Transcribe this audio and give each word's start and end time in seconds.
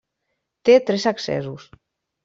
Té 0.69 0.79
tres 0.89 1.07
accessos. 1.15 1.73